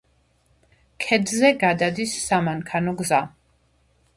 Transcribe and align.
ქედზე 1.03 1.51
გადადის 1.65 2.15
სამანქანო 2.31 2.95
გზა. 3.03 3.21